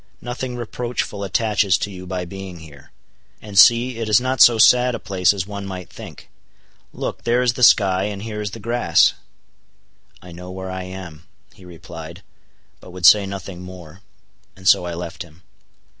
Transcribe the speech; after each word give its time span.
Nothing 0.19 0.55
reproachful 0.55 1.23
attaches 1.23 1.77
to 1.77 1.91
you 1.91 2.07
by 2.07 2.25
being 2.25 2.61
here. 2.61 2.91
And 3.39 3.55
see, 3.55 3.99
it 3.99 4.09
is 4.09 4.19
not 4.19 4.41
so 4.41 4.57
sad 4.57 4.95
a 4.95 4.99
place 4.99 5.31
as 5.31 5.45
one 5.45 5.67
might 5.67 5.91
think. 5.91 6.27
Look, 6.91 7.23
there 7.23 7.43
is 7.43 7.53
the 7.53 7.61
sky, 7.61 8.05
and 8.05 8.23
here 8.23 8.41
is 8.41 8.49
the 8.49 8.59
grass." 8.59 9.13
"I 10.19 10.31
know 10.31 10.49
where 10.49 10.71
I 10.71 10.85
am," 10.85 11.27
he 11.53 11.65
replied, 11.65 12.23
but 12.79 12.89
would 12.89 13.05
say 13.05 13.27
nothing 13.27 13.61
more, 13.61 14.01
and 14.55 14.67
so 14.67 14.87
I 14.87 14.95
left 14.95 15.21
him. 15.21 15.43